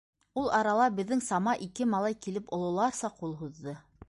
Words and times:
Ул 0.43 0.47
арала 0.59 0.87
беҙҙең 0.99 1.21
сама 1.27 1.55
ике 1.67 1.89
малай 1.93 2.19
килеп 2.27 2.51
ололарса 2.59 3.13
ҡул 3.21 3.41
һуҙҙы. 3.45 3.81